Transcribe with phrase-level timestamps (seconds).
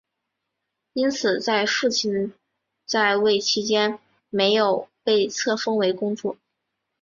[0.93, 2.33] 因此在父亲
[2.87, 3.99] 在位期间
[4.31, 6.37] 没有被册封为公主。